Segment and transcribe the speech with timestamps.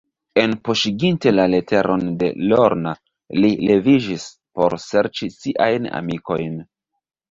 [0.43, 2.95] Enpoŝiginte la leteron de Lorna,
[3.45, 6.63] li leviĝis, por serĉi siajn amikojn.